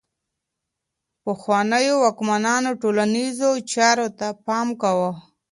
پخوانيو 1.23 1.95
واکمنانو 2.05 2.71
ټولنيزو 2.81 3.51
چارو 3.71 4.07
ته 4.19 4.27
پام 4.45 4.67
کاوه. 4.81 5.11